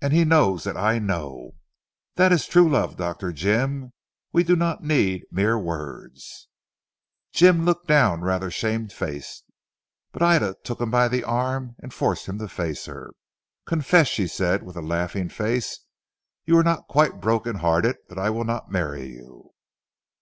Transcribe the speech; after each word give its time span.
And 0.00 0.12
he 0.12 0.24
knows 0.24 0.62
that 0.62 0.76
I 0.76 1.00
know. 1.00 1.56
That 2.14 2.30
is 2.30 2.46
true 2.46 2.68
love 2.70 2.96
Dr. 2.96 3.32
Jim. 3.32 3.92
We 4.30 4.44
do 4.44 4.54
not 4.54 4.84
need 4.84 5.24
mere 5.32 5.58
words." 5.58 6.46
Jim 7.32 7.64
looked 7.64 7.88
down 7.88 8.20
rather 8.20 8.52
shamefaced. 8.52 9.42
Ida 10.14 10.54
took 10.62 10.80
him 10.80 10.92
by 10.92 11.08
the 11.08 11.24
arm 11.24 11.74
and 11.80 11.92
forced 11.92 12.26
him 12.26 12.38
to 12.38 12.46
face 12.46 12.86
her. 12.86 13.10
"Confess," 13.66 14.06
she 14.06 14.28
said 14.28 14.62
with 14.62 14.76
a 14.76 14.80
laughing 14.80 15.28
face, 15.28 15.80
"you 16.44 16.56
are 16.56 16.62
not 16.62 16.86
quite 16.86 17.20
brokenhearted 17.20 17.96
that 18.08 18.16
I 18.18 18.30
will 18.30 18.44
not 18.44 18.70
marry 18.70 19.08
you?" 19.08 19.54